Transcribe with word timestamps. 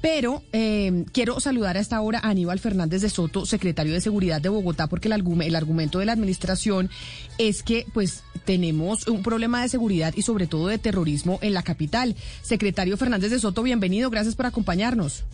Pero 0.00 0.42
eh, 0.52 1.04
quiero 1.12 1.40
saludar 1.40 1.76
a 1.76 1.80
esta 1.80 2.00
hora 2.00 2.20
a 2.20 2.30
Aníbal 2.30 2.58
Fernández 2.58 3.02
de 3.02 3.10
Soto, 3.10 3.46
secretario 3.46 3.92
de 3.92 4.00
Seguridad 4.00 4.40
de 4.40 4.48
Bogotá, 4.48 4.86
porque 4.86 5.08
el, 5.08 5.42
el 5.42 5.56
argumento 5.56 5.98
de 5.98 6.06
la 6.06 6.12
administración 6.12 6.90
es 7.38 7.62
que 7.62 7.86
pues 7.92 8.22
tenemos 8.44 9.06
un 9.08 9.22
problema 9.22 9.60
de 9.60 9.68
seguridad 9.68 10.14
y 10.16 10.22
sobre 10.22 10.46
todo 10.46 10.68
de 10.68 10.78
terrorismo 10.78 11.38
en 11.42 11.52
la 11.52 11.62
capital. 11.62 12.16
Secretario 12.42 12.96
Fernández 12.96 13.30
de 13.30 13.40
Soto, 13.40 13.62
bienvenido, 13.62 14.08
gracias 14.08 14.36
por 14.36 14.46
acompañarnos. 14.46 15.24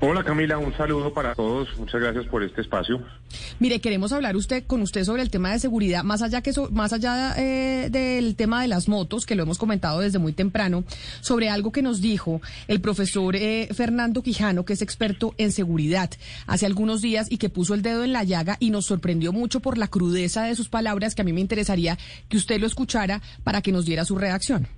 Hola 0.00 0.22
Camila, 0.22 0.58
un 0.58 0.72
saludo 0.76 1.12
para 1.12 1.34
todos. 1.34 1.76
Muchas 1.76 2.00
gracias 2.00 2.24
por 2.26 2.44
este 2.44 2.60
espacio. 2.60 3.02
Mire, 3.58 3.80
queremos 3.80 4.12
hablar 4.12 4.36
usted 4.36 4.64
con 4.64 4.80
usted 4.80 5.02
sobre 5.02 5.22
el 5.22 5.30
tema 5.30 5.50
de 5.50 5.58
seguridad, 5.58 6.04
más 6.04 6.22
allá 6.22 6.40
que 6.40 6.52
más 6.70 6.92
allá 6.92 7.34
eh, 7.36 7.88
del 7.90 8.36
tema 8.36 8.62
de 8.62 8.68
las 8.68 8.88
motos, 8.88 9.26
que 9.26 9.34
lo 9.34 9.42
hemos 9.42 9.58
comentado 9.58 9.98
desde 9.98 10.20
muy 10.20 10.32
temprano, 10.32 10.84
sobre 11.20 11.48
algo 11.48 11.72
que 11.72 11.82
nos 11.82 12.00
dijo 12.00 12.40
el 12.68 12.80
profesor 12.80 13.34
eh, 13.34 13.66
Fernando 13.74 14.22
Quijano, 14.22 14.64
que 14.64 14.74
es 14.74 14.82
experto 14.82 15.34
en 15.36 15.50
seguridad, 15.50 16.10
hace 16.46 16.64
algunos 16.64 17.02
días 17.02 17.26
y 17.28 17.38
que 17.38 17.48
puso 17.48 17.74
el 17.74 17.82
dedo 17.82 18.04
en 18.04 18.12
la 18.12 18.22
llaga 18.22 18.56
y 18.60 18.70
nos 18.70 18.86
sorprendió 18.86 19.32
mucho 19.32 19.58
por 19.58 19.78
la 19.78 19.88
crudeza 19.88 20.44
de 20.44 20.54
sus 20.54 20.68
palabras, 20.68 21.16
que 21.16 21.22
a 21.22 21.24
mí 21.24 21.32
me 21.32 21.40
interesaría 21.40 21.98
que 22.28 22.36
usted 22.36 22.60
lo 22.60 22.68
escuchara 22.68 23.20
para 23.42 23.62
que 23.62 23.72
nos 23.72 23.84
diera 23.84 24.04
su 24.04 24.16
reacción. 24.16 24.68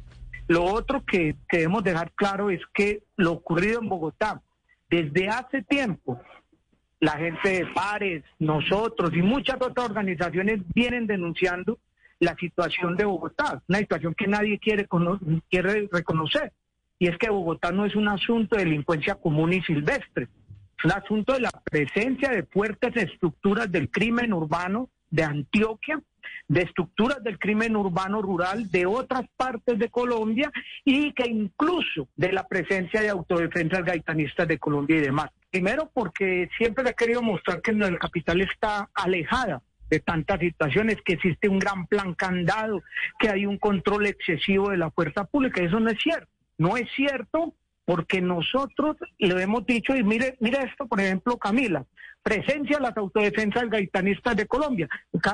Lo 0.48 0.64
otro 0.64 1.04
que 1.04 1.36
debemos 1.52 1.84
dejar 1.84 2.10
claro 2.12 2.48
es 2.48 2.60
que 2.72 3.02
lo 3.16 3.32
ocurrido 3.32 3.80
en 3.80 3.88
Bogotá 3.90 4.42
desde 4.90 5.28
hace 5.28 5.62
tiempo, 5.62 6.20
la 6.98 7.12
gente 7.12 7.48
de 7.48 7.66
Pares, 7.66 8.24
nosotros 8.38 9.12
y 9.14 9.22
muchas 9.22 9.56
otras 9.60 9.88
organizaciones 9.88 10.60
vienen 10.74 11.06
denunciando 11.06 11.78
la 12.18 12.34
situación 12.34 12.96
de 12.96 13.04
Bogotá, 13.04 13.62
una 13.68 13.78
situación 13.78 14.14
que 14.14 14.26
nadie 14.26 14.58
quiere, 14.58 14.86
quiere 15.48 15.88
reconocer. 15.90 16.52
Y 16.98 17.08
es 17.08 17.16
que 17.16 17.30
Bogotá 17.30 17.72
no 17.72 17.86
es 17.86 17.96
un 17.96 18.08
asunto 18.08 18.56
de 18.56 18.64
delincuencia 18.64 19.14
común 19.14 19.54
y 19.54 19.62
silvestre, 19.62 20.28
es 20.78 20.84
un 20.84 20.92
asunto 20.92 21.32
de 21.32 21.40
la 21.40 21.50
presencia 21.50 22.28
de 22.30 22.42
fuertes 22.42 22.94
estructuras 22.96 23.70
del 23.70 23.90
crimen 23.90 24.32
urbano 24.32 24.90
de 25.08 25.22
Antioquia 25.22 26.02
de 26.48 26.62
estructuras 26.62 27.22
del 27.22 27.38
crimen 27.38 27.76
urbano 27.76 28.22
rural 28.22 28.70
de 28.70 28.86
otras 28.86 29.24
partes 29.36 29.78
de 29.78 29.88
Colombia 29.88 30.50
y 30.84 31.12
que 31.12 31.28
incluso 31.28 32.08
de 32.16 32.32
la 32.32 32.46
presencia 32.46 33.00
de 33.00 33.08
autodefensas 33.08 33.84
gaitanistas 33.84 34.48
de 34.48 34.58
Colombia 34.58 34.96
y 34.96 35.00
demás. 35.00 35.30
Primero 35.50 35.90
porque 35.92 36.48
siempre 36.56 36.84
le 36.84 36.90
he 36.90 36.94
querido 36.94 37.22
mostrar 37.22 37.60
que 37.60 37.72
la 37.72 37.96
capital 37.98 38.40
está 38.40 38.88
alejada 38.94 39.62
de 39.90 40.00
tantas 40.00 40.38
situaciones, 40.38 40.98
que 41.04 41.14
existe 41.14 41.48
un 41.48 41.58
gran 41.58 41.86
plan 41.86 42.14
candado, 42.14 42.82
que 43.18 43.28
hay 43.28 43.44
un 43.44 43.58
control 43.58 44.06
excesivo 44.06 44.70
de 44.70 44.76
la 44.76 44.90
fuerza 44.90 45.24
pública. 45.24 45.60
Eso 45.60 45.80
no 45.80 45.90
es 45.90 45.98
cierto. 46.00 46.28
No 46.58 46.76
es 46.76 46.88
cierto 46.94 47.54
porque 47.84 48.20
nosotros 48.20 48.96
lo 49.18 49.40
hemos 49.40 49.66
dicho, 49.66 49.96
y 49.96 50.04
mire, 50.04 50.36
mire 50.38 50.58
esto, 50.62 50.86
por 50.86 51.00
ejemplo, 51.00 51.36
Camila, 51.38 51.84
presencia 52.22 52.76
de 52.76 52.82
las 52.82 52.96
autodefensas 52.96 53.68
gaitanistas 53.70 54.36
de 54.36 54.46
Colombia. 54.46 54.88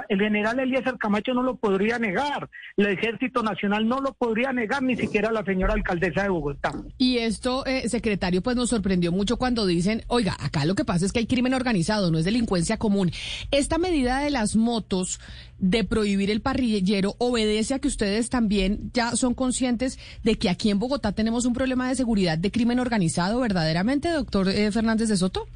El 0.09 0.21
general 0.21 0.61
Eliezer 0.61 0.97
Camacho 0.99 1.35
no 1.35 1.43
lo 1.43 1.57
podría 1.57 1.99
negar, 1.99 2.49
el 2.77 2.87
Ejército 2.87 3.43
Nacional 3.43 3.89
no 3.89 4.01
lo 4.01 4.13
podría 4.15 4.53
negar, 4.53 4.83
ni 4.83 4.97
siquiera 4.97 5.31
la 5.33 5.45
señora 5.45 5.75
alcaldesa 5.75 6.23
de 6.23 6.29
Bogotá. 6.29 6.73
Y 6.99 7.19
esto, 7.19 7.67
eh, 7.67 7.89
secretario, 7.89 8.43
pues 8.43 8.57
nos 8.57 8.71
sorprendió 8.71 9.13
mucho 9.13 9.37
cuando 9.37 9.67
dicen, 9.67 10.05
oiga, 10.09 10.37
acá 10.41 10.65
lo 10.65 10.75
que 10.75 10.85
pasa 10.85 11.07
es 11.07 11.13
que 11.13 11.21
hay 11.21 11.27
crimen 11.27 11.55
organizado, 11.55 12.11
no 12.11 12.19
es 12.19 12.25
delincuencia 12.25 12.79
común. 12.79 13.11
Esta 13.51 13.79
medida 13.79 14.21
de 14.21 14.31
las 14.31 14.57
motos 14.57 15.21
de 15.59 15.85
prohibir 15.85 16.31
el 16.31 16.43
parrillero 16.43 17.15
obedece 17.19 17.75
a 17.75 17.79
que 17.79 17.89
ustedes 17.89 18.31
también 18.31 18.91
ya 18.93 19.17
son 19.17 19.35
conscientes 19.35 19.99
de 20.23 20.37
que 20.37 20.51
aquí 20.51 20.71
en 20.71 20.79
Bogotá 20.79 21.13
tenemos 21.13 21.47
un 21.47 21.55
problema 21.55 21.89
de 21.89 21.95
seguridad 21.95 22.39
de 22.39 22.51
crimen 22.51 22.79
organizado 22.79 23.41
verdaderamente, 23.41 24.11
doctor 24.11 24.49
eh, 24.49 24.71
Fernández 24.71 25.09
de 25.09 25.17
Soto. 25.17 25.47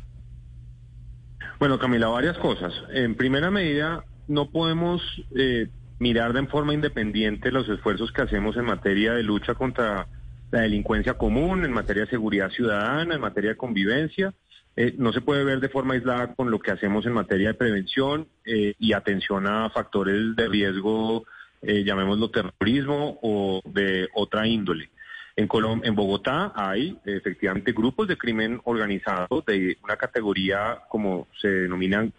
Bueno, 1.61 1.79
Camila, 1.79 2.09
varias 2.09 2.39
cosas. 2.39 2.73
En 2.89 3.15
primera 3.17 3.51
medida, 3.51 4.03
no 4.29 4.51
podemos 4.51 5.03
eh, 5.37 5.69
mirar 5.99 6.33
de 6.33 6.47
forma 6.47 6.73
independiente 6.73 7.53
los 7.53 7.69
esfuerzos 7.69 8.13
que 8.13 8.23
hacemos 8.23 8.57
en 8.57 8.65
materia 8.65 9.13
de 9.13 9.23
lucha 9.23 9.55
contra 9.55 10.07
la 10.51 10.61
delincuencia 10.63 11.19
común, 11.19 11.67
en 11.67 11.73
materia 11.75 12.05
de 12.05 12.11
seguridad 12.11 12.49
ciudadana, 12.49 13.15
en 13.15 13.21
materia 13.21 13.51
de 13.51 13.57
convivencia. 13.59 14.33
Eh, 14.75 14.95
no 14.97 15.13
se 15.13 15.21
puede 15.21 15.45
ver 15.45 15.61
de 15.61 15.69
forma 15.69 15.93
aislada 15.93 16.35
con 16.35 16.51
lo 16.51 16.61
que 16.61 16.71
hacemos 16.71 17.05
en 17.05 17.13
materia 17.13 17.49
de 17.49 17.55
prevención 17.55 18.27
eh, 18.47 18.73
y 18.79 18.95
atención 18.95 19.47
a 19.47 19.69
factores 19.69 20.35
de 20.35 20.49
riesgo, 20.49 21.27
llamémoslo 21.63 22.31
terrorismo 22.31 23.19
o 23.21 23.61
de 23.67 24.09
otra 24.15 24.49
índole. 24.49 24.89
En, 25.41 25.49
en 25.85 25.95
Bogotá 25.95 26.53
hay 26.55 26.99
efectivamente 27.07 27.73
grupos 27.73 28.07
de 28.07 28.19
crimen 28.19 28.61
organizado 28.65 29.43
de 29.47 29.79
una 29.83 29.97
categoría 29.97 30.83
como 30.87 31.29
se 31.41 31.49
denominan 31.49 32.13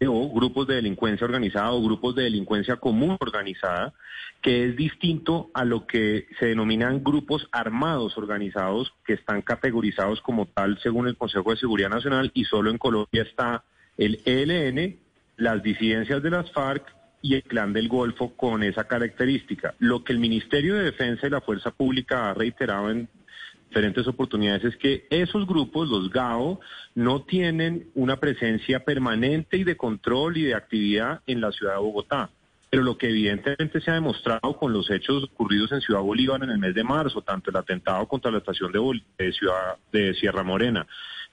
GO, 0.00 0.30
grupos 0.30 0.68
de 0.68 0.76
delincuencia 0.76 1.24
organizada 1.24 1.72
o 1.72 1.82
grupos 1.82 2.14
de 2.14 2.22
delincuencia 2.22 2.76
común 2.76 3.16
organizada, 3.18 3.94
que 4.40 4.64
es 4.64 4.76
distinto 4.76 5.50
a 5.54 5.64
lo 5.64 5.88
que 5.88 6.26
se 6.38 6.46
denominan 6.46 7.02
grupos 7.02 7.48
armados 7.50 8.16
organizados 8.16 8.92
que 9.04 9.14
están 9.14 9.42
categorizados 9.42 10.20
como 10.20 10.46
tal 10.46 10.78
según 10.80 11.08
el 11.08 11.16
Consejo 11.16 11.50
de 11.50 11.56
Seguridad 11.56 11.90
Nacional 11.90 12.30
y 12.32 12.44
solo 12.44 12.70
en 12.70 12.78
Colombia 12.78 13.22
está 13.22 13.64
el 13.96 14.20
ELN, 14.24 14.98
las 15.36 15.64
disidencias 15.64 16.22
de 16.22 16.30
las 16.30 16.52
FARC 16.52 16.97
y 17.22 17.34
el 17.34 17.42
Clan 17.42 17.72
del 17.72 17.88
Golfo 17.88 18.34
con 18.34 18.62
esa 18.62 18.84
característica. 18.84 19.74
Lo 19.78 20.04
que 20.04 20.12
el 20.12 20.18
Ministerio 20.18 20.74
de 20.74 20.84
Defensa 20.84 21.26
y 21.26 21.30
la 21.30 21.40
Fuerza 21.40 21.70
Pública 21.70 22.30
ha 22.30 22.34
reiterado 22.34 22.90
en 22.90 23.08
diferentes 23.68 24.06
oportunidades 24.06 24.64
es 24.64 24.76
que 24.76 25.06
esos 25.10 25.46
grupos, 25.46 25.88
los 25.88 26.10
GAO, 26.10 26.60
no 26.94 27.22
tienen 27.22 27.88
una 27.94 28.16
presencia 28.16 28.84
permanente 28.84 29.58
y 29.58 29.64
de 29.64 29.76
control 29.76 30.36
y 30.38 30.44
de 30.44 30.54
actividad 30.54 31.20
en 31.26 31.40
la 31.40 31.52
ciudad 31.52 31.74
de 31.74 31.80
Bogotá. 31.80 32.30
Pero 32.70 32.82
lo 32.82 32.98
que 32.98 33.08
evidentemente 33.08 33.80
se 33.80 33.90
ha 33.90 33.94
demostrado 33.94 34.56
con 34.58 34.72
los 34.72 34.90
hechos 34.90 35.24
ocurridos 35.24 35.72
en 35.72 35.80
Ciudad 35.80 36.00
Bolívar 36.00 36.42
en 36.42 36.50
el 36.50 36.58
mes 36.58 36.74
de 36.74 36.84
marzo, 36.84 37.22
tanto 37.22 37.50
el 37.50 37.56
atentado 37.56 38.06
contra 38.06 38.30
la 38.30 38.38
estación 38.38 38.72
de, 38.72 39.32
Ciudad 39.32 39.76
de 39.90 40.14
Sierra 40.14 40.42
Morena 40.42 40.86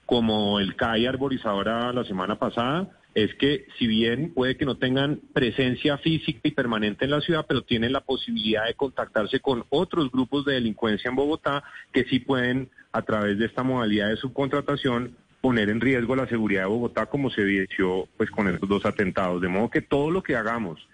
como 0.06 0.60
el 0.60 0.76
CAI 0.76 1.06
arborizadora 1.06 1.92
la 1.92 2.04
semana 2.04 2.38
pasada, 2.38 2.88
es 3.16 3.34
que 3.36 3.66
si 3.78 3.86
bien 3.86 4.30
puede 4.34 4.58
que 4.58 4.66
no 4.66 4.76
tengan 4.76 5.20
presencia 5.32 5.96
física 5.96 6.38
y 6.42 6.50
permanente 6.50 7.06
en 7.06 7.12
la 7.12 7.22
ciudad, 7.22 7.46
pero 7.48 7.62
tienen 7.62 7.94
la 7.94 8.02
posibilidad 8.02 8.66
de 8.66 8.74
contactarse 8.74 9.40
con 9.40 9.64
otros 9.70 10.12
grupos 10.12 10.44
de 10.44 10.52
delincuencia 10.52 11.08
en 11.08 11.16
Bogotá 11.16 11.64
que 11.94 12.04
sí 12.04 12.18
pueden, 12.20 12.68
a 12.92 13.00
través 13.00 13.38
de 13.38 13.46
esta 13.46 13.62
modalidad 13.62 14.10
de 14.10 14.18
subcontratación, 14.18 15.16
poner 15.40 15.70
en 15.70 15.80
riesgo 15.80 16.14
la 16.14 16.28
seguridad 16.28 16.64
de 16.64 16.68
Bogotá 16.68 17.06
como 17.06 17.30
se 17.30 17.40
evidenció 17.40 18.06
pues 18.18 18.30
con 18.30 18.48
estos 18.48 18.68
dos 18.68 18.84
atentados. 18.84 19.40
De 19.40 19.48
modo 19.48 19.70
que 19.70 19.80
todo 19.80 20.10
lo 20.10 20.22
que 20.22 20.36
hagamos, 20.36 20.86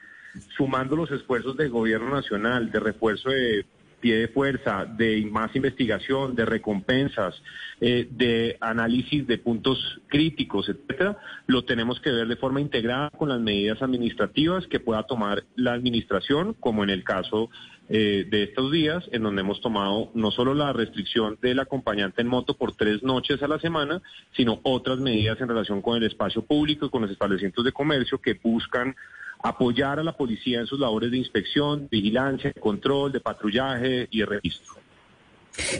sumando 0.57 0.95
los 0.95 1.11
esfuerzos 1.11 1.57
del 1.57 1.71
gobierno 1.71 2.09
nacional 2.09 2.71
de 2.71 2.79
refuerzo 2.79 3.31
de 3.31 3.67
pie 4.03 4.17
de 4.17 4.29
fuerza, 4.29 4.85
de 4.85 5.25
más 5.31 5.57
investigación, 5.57 6.35
de 6.35 6.45
recompensas, 6.45 7.41
eh, 7.81 8.07
de 8.11 8.59
análisis 8.61 9.27
de 9.27 9.39
puntos 9.39 10.01
críticos, 10.09 10.69
etcétera, 10.69 11.17
lo 11.47 11.65
tenemos 11.65 12.01
que 12.01 12.11
ver 12.11 12.29
de 12.29 12.37
forma 12.37 12.61
integrada 12.61 13.09
con 13.11 13.31
las 13.31 13.41
medidas 13.41 13.81
administrativas 13.81 14.67
que 14.67 14.81
pueda 14.81 15.05
tomar 15.05 15.45
la 15.57 15.73
administración, 15.73 16.55
como 16.61 16.85
en 16.85 16.91
el 16.91 17.05
caso 17.05 17.49
eh, 17.95 18.25
de 18.27 18.45
estos 18.45 18.73
días, 18.73 19.05
en 19.13 19.23
donde 19.23 19.43
hemos 19.43 19.61
tomado 19.61 20.11
no 20.15 20.31
solo 20.31 20.55
la 20.55 20.73
restricción 20.73 21.37
del 21.43 21.61
acompañante 21.61 22.23
en 22.23 22.29
moto 22.29 22.57
por 22.57 22.75
tres 22.75 23.03
noches 23.03 23.43
a 23.43 23.49
la 23.49 23.59
semana, 23.59 24.01
sino 24.35 24.61
otras 24.63 24.99
medidas 24.99 25.39
en 25.43 25.49
relación 25.49 25.83
con 25.83 25.99
el 25.99 26.05
espacio 26.05 26.41
público 26.41 26.87
y 26.87 26.89
con 26.89 27.03
los 27.03 27.11
establecimientos 27.11 27.63
de 27.63 27.73
comercio 27.73 28.17
que 28.19 28.41
buscan 28.43 28.97
apoyar 29.43 29.99
a 29.99 30.05
la 30.05 30.17
policía 30.17 30.61
en 30.61 30.67
sus 30.67 30.81
labores 30.81 31.11
de 31.11 31.19
inspección, 31.19 31.87
vigilancia, 31.91 32.55
control, 32.55 33.13
de 33.13 33.21
patrullaje 33.21 34.09
y 34.11 34.21
de 34.21 34.27
registro. 34.27 34.82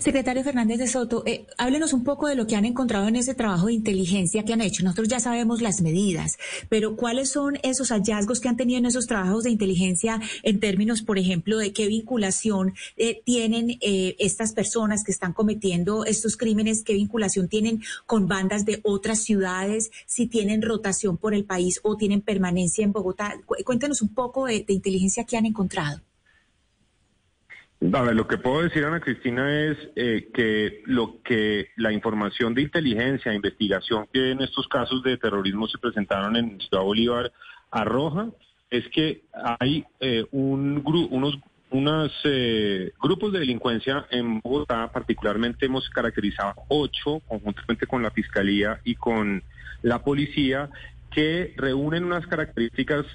Secretario 0.01 0.45
Fernández 0.45 0.79
de 0.79 0.87
Soto, 0.87 1.23
eh, 1.27 1.47
háblenos 1.57 1.93
un 1.93 2.05
poco 2.05 2.29
de 2.29 2.35
lo 2.35 2.47
que 2.47 2.57
han 2.57 2.65
encontrado 2.65 3.09
en 3.09 3.17
ese 3.17 3.35
trabajo 3.35 3.67
de 3.67 3.73
inteligencia 3.73 4.45
que 4.45 4.53
han 4.53 4.61
hecho. 4.61 4.85
Nosotros 4.85 5.09
ya 5.09 5.21
sabemos 5.21 5.63
las 5.63 5.81
medidas, 5.81 6.37
pero 6.69 6.97
¿cuáles 6.97 7.31
son 7.31 7.59
esos 7.63 7.89
hallazgos 7.91 8.41
que 8.41 8.49
han 8.49 8.57
tenido 8.57 8.79
en 8.79 8.87
esos 8.87 9.07
trabajos 9.07 9.45
de 9.45 9.51
inteligencia 9.51 10.21
en 10.43 10.61
términos, 10.61 11.03
por 11.03 11.19
ejemplo, 11.19 11.59
de 11.59 11.73
qué 11.73 11.87
vinculación 11.87 12.75
eh, 12.97 13.23
tienen 13.25 13.79
eh, 13.81 14.17
estas 14.19 14.53
personas 14.53 15.05
que 15.05 15.13
están 15.13 15.33
cometiendo 15.33 16.05
estos 16.05 16.37
crímenes, 16.37 16.83
qué 16.85 16.95
vinculación 16.95 17.49
tienen 17.49 17.83
con 18.07 18.29
bandas 18.29 18.65
de 18.65 18.81
otras 18.83 19.21
ciudades, 19.21 19.91
si 20.07 20.27
tienen 20.27 20.63
rotación 20.63 21.17
por 21.17 21.35
el 21.35 21.45
país 21.45 21.81
o 21.83 21.97
tienen 21.97 22.21
permanencia 22.21 22.85
en 22.85 22.93
Bogotá? 22.93 23.41
Cuéntenos 23.65 24.03
un 24.03 24.15
poco 24.15 24.47
de 24.47 24.65
inteligencia 24.69 25.25
que 25.25 25.37
han 25.37 25.47
encontrado. 25.47 26.01
A 27.91 28.03
ver, 28.03 28.15
lo 28.15 28.29
que 28.29 28.39
puedo 28.39 28.63
decir, 28.63 28.85
Ana 28.85 29.01
Cristina, 29.01 29.67
es 29.67 29.77
eh, 29.97 30.29
que 30.33 30.83
lo 30.87 31.21
que 31.23 31.71
la 31.77 31.93
información 31.93 32.55
de 32.55 32.63
inteligencia, 32.63 33.35
investigación 33.35 34.07
que 34.13 34.31
en 34.31 34.41
estos 34.41 34.69
casos 34.69 35.03
de 35.03 35.17
terrorismo 35.17 35.67
se 35.67 35.79
presentaron 35.79 36.37
en 36.37 36.61
Ciudad 36.61 36.85
Bolívar 36.85 37.33
arroja 37.73 38.29
es 38.71 38.87
que 38.89 39.25
hay 39.59 39.85
eh, 39.99 40.25
un 40.31 40.81
unos 41.11 41.39
unos 41.71 42.13
eh, 42.25 42.93
grupos 43.03 43.33
de 43.33 43.41
delincuencia 43.41 44.07
en 44.11 44.41
Bogotá, 44.41 44.93
particularmente 44.93 45.67
hemos 45.67 45.89
caracterizado 45.91 46.55
ocho, 46.69 47.21
conjuntamente 47.27 47.87
con 47.87 48.03
la 48.03 48.11
Fiscalía 48.13 48.79
y 48.85 48.95
con 48.95 49.43
la 49.81 50.05
Policía, 50.05 50.71
que 51.11 51.55
reúnen 51.57 52.05
unas 52.05 52.27
características 52.27 53.07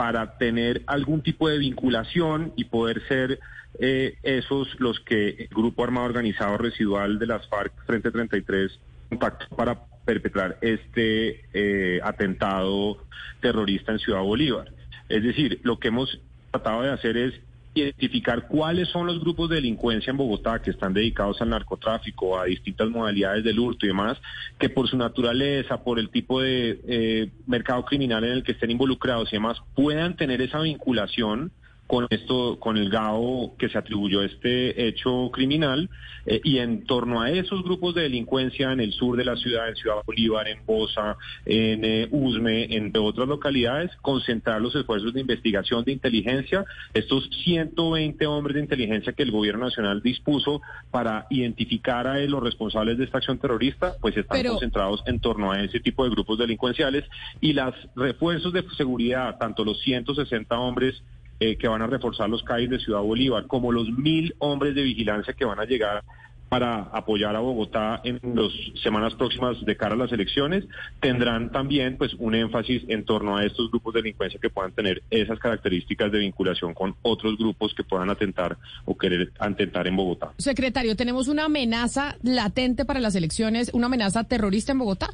para 0.00 0.38
tener 0.38 0.80
algún 0.86 1.20
tipo 1.20 1.50
de 1.50 1.58
vinculación 1.58 2.54
y 2.56 2.64
poder 2.64 3.06
ser 3.06 3.38
eh, 3.78 4.16
esos 4.22 4.66
los 4.80 4.98
que 5.00 5.28
el 5.28 5.48
Grupo 5.48 5.84
Armado 5.84 6.06
Organizado 6.06 6.56
Residual 6.56 7.18
de 7.18 7.26
las 7.26 7.46
FARC 7.48 7.74
Frente 7.84 8.10
33 8.10 8.80
contactó 9.10 9.54
para 9.54 9.78
perpetrar 10.06 10.56
este 10.62 11.42
eh, 11.52 12.00
atentado 12.02 13.04
terrorista 13.42 13.92
en 13.92 13.98
Ciudad 13.98 14.22
Bolívar. 14.22 14.72
Es 15.10 15.22
decir, 15.22 15.60
lo 15.64 15.78
que 15.78 15.88
hemos 15.88 16.18
tratado 16.50 16.80
de 16.80 16.92
hacer 16.92 17.18
es 17.18 17.34
identificar 17.74 18.48
cuáles 18.48 18.88
son 18.88 19.06
los 19.06 19.20
grupos 19.20 19.48
de 19.48 19.56
delincuencia 19.56 20.10
en 20.10 20.16
Bogotá 20.16 20.60
que 20.60 20.70
están 20.70 20.92
dedicados 20.92 21.40
al 21.40 21.50
narcotráfico, 21.50 22.38
a 22.38 22.44
distintas 22.44 22.90
modalidades 22.90 23.44
del 23.44 23.58
hurto 23.58 23.86
y 23.86 23.88
demás, 23.88 24.18
que 24.58 24.68
por 24.68 24.88
su 24.88 24.96
naturaleza, 24.96 25.82
por 25.84 25.98
el 25.98 26.10
tipo 26.10 26.40
de 26.40 26.80
eh, 26.86 27.30
mercado 27.46 27.84
criminal 27.84 28.24
en 28.24 28.32
el 28.32 28.42
que 28.42 28.52
estén 28.52 28.70
involucrados 28.70 29.28
y 29.32 29.36
demás, 29.36 29.58
puedan 29.74 30.16
tener 30.16 30.42
esa 30.42 30.60
vinculación 30.60 31.52
con 31.90 32.06
esto, 32.08 32.56
con 32.60 32.76
el 32.76 32.88
GAO 32.88 33.56
que 33.58 33.68
se 33.68 33.76
atribuyó 33.76 34.22
este 34.22 34.86
hecho 34.86 35.28
criminal 35.32 35.90
eh, 36.24 36.40
y 36.44 36.58
en 36.58 36.84
torno 36.84 37.20
a 37.20 37.32
esos 37.32 37.64
grupos 37.64 37.96
de 37.96 38.02
delincuencia 38.02 38.70
en 38.70 38.78
el 38.78 38.92
sur 38.92 39.16
de 39.16 39.24
la 39.24 39.34
ciudad, 39.34 39.68
en 39.68 39.74
Ciudad 39.74 39.96
Bolívar, 40.06 40.46
en 40.46 40.64
Bosa, 40.64 41.16
en 41.44 41.84
eh, 41.84 42.06
Usme, 42.12 42.76
entre 42.76 43.00
otras 43.00 43.26
localidades, 43.26 43.90
concentrar 44.02 44.60
los 44.60 44.72
esfuerzos 44.76 45.12
de 45.14 45.22
investigación 45.22 45.82
de 45.82 45.90
inteligencia, 45.90 46.64
estos 46.94 47.28
120 47.42 48.24
hombres 48.24 48.54
de 48.54 48.60
inteligencia 48.60 49.12
que 49.12 49.24
el 49.24 49.32
gobierno 49.32 49.64
nacional 49.64 50.00
dispuso 50.00 50.62
para 50.92 51.26
identificar 51.28 52.06
a 52.06 52.20
los 52.20 52.40
responsables 52.40 52.98
de 52.98 53.04
esta 53.06 53.18
acción 53.18 53.38
terrorista, 53.38 53.94
pues 54.00 54.16
están 54.16 54.44
concentrados 54.44 55.02
en 55.06 55.18
torno 55.18 55.50
a 55.50 55.60
ese 55.60 55.80
tipo 55.80 56.04
de 56.04 56.10
grupos 56.10 56.38
delincuenciales 56.38 57.04
y 57.40 57.52
los 57.52 57.74
refuerzos 57.96 58.52
de 58.52 58.62
seguridad, 58.76 59.38
tanto 59.40 59.64
los 59.64 59.80
160 59.80 60.56
hombres 60.56 61.02
eh, 61.40 61.56
que 61.56 61.68
van 61.68 61.82
a 61.82 61.86
reforzar 61.86 62.28
los 62.28 62.42
CAIs 62.42 62.70
de 62.70 62.78
Ciudad 62.78 63.00
Bolívar, 63.00 63.46
como 63.46 63.72
los 63.72 63.88
mil 63.90 64.34
hombres 64.38 64.74
de 64.74 64.82
vigilancia 64.82 65.32
que 65.32 65.44
van 65.44 65.58
a 65.58 65.64
llegar 65.64 66.04
para 66.50 66.82
apoyar 66.92 67.36
a 67.36 67.38
Bogotá 67.38 68.00
en 68.02 68.20
las 68.34 68.52
semanas 68.82 69.14
próximas 69.14 69.64
de 69.64 69.76
cara 69.76 69.94
a 69.94 69.96
las 69.96 70.10
elecciones, 70.10 70.64
tendrán 70.98 71.52
también 71.52 71.96
pues 71.96 72.12
un 72.18 72.34
énfasis 72.34 72.82
en 72.88 73.04
torno 73.04 73.36
a 73.36 73.44
estos 73.46 73.70
grupos 73.70 73.94
de 73.94 74.02
delincuencia 74.02 74.40
que 74.40 74.50
puedan 74.50 74.72
tener 74.72 75.00
esas 75.10 75.38
características 75.38 76.10
de 76.10 76.18
vinculación 76.18 76.74
con 76.74 76.96
otros 77.02 77.38
grupos 77.38 77.72
que 77.72 77.84
puedan 77.84 78.10
atentar 78.10 78.58
o 78.84 78.98
querer 78.98 79.32
atentar 79.38 79.86
en 79.86 79.94
Bogotá. 79.94 80.32
Secretario, 80.38 80.96
tenemos 80.96 81.28
una 81.28 81.44
amenaza 81.44 82.16
latente 82.22 82.84
para 82.84 82.98
las 82.98 83.14
elecciones, 83.14 83.70
una 83.72 83.86
amenaza 83.86 84.24
terrorista 84.24 84.72
en 84.72 84.78
Bogotá. 84.78 85.10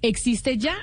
¿Existe 0.00 0.58
ya? 0.58 0.76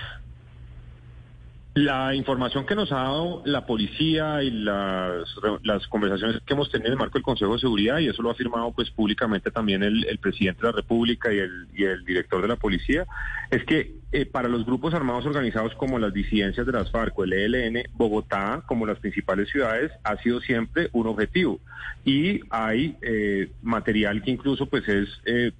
La 1.75 2.15
información 2.15 2.65
que 2.65 2.73
nos 2.73 2.89
ha 2.93 3.01
dado 3.01 3.41
la 3.43 3.65
policía 3.65 4.41
y 4.41 4.49
las, 4.49 5.27
las 5.61 5.85
conversaciones 5.87 6.41
que 6.45 6.53
hemos 6.53 6.71
tenido 6.71 6.87
en 6.87 6.93
el 6.93 6.97
marco 6.97 7.15
del 7.15 7.23
Consejo 7.23 7.51
de 7.51 7.59
Seguridad, 7.59 7.99
y 7.99 8.07
eso 8.07 8.21
lo 8.21 8.29
ha 8.29 8.31
afirmado 8.31 8.71
pues 8.71 8.89
públicamente 8.91 9.51
también 9.51 9.83
el, 9.83 10.17
presidente 10.19 10.61
de 10.61 10.67
la 10.69 10.71
República 10.71 11.33
y 11.33 11.39
el, 11.39 12.05
director 12.05 12.41
de 12.41 12.47
la 12.47 12.55
policía, 12.55 13.05
es 13.51 13.65
que 13.65 13.91
eh, 14.13 14.25
para 14.25 14.47
los 14.47 14.65
grupos 14.65 14.93
armados 14.93 15.25
organizados 15.25 15.75
como 15.75 15.99
las 15.99 16.13
disidencias 16.13 16.65
de 16.65 16.71
las 16.71 16.89
FARC 16.91 17.19
o 17.19 17.25
el 17.25 17.33
ELN, 17.33 17.83
Bogotá, 17.91 18.63
como 18.65 18.85
las 18.85 18.99
principales 18.99 19.49
ciudades, 19.49 19.91
ha 20.05 20.15
sido 20.23 20.39
siempre 20.39 20.87
un 20.93 21.07
objetivo. 21.07 21.59
Y 22.05 22.39
hay 22.51 22.95
eh, 23.01 23.51
material 23.61 24.21
que 24.21 24.31
incluso 24.31 24.67
pues 24.67 24.87
es, 24.87 25.09
eh, 25.25 25.51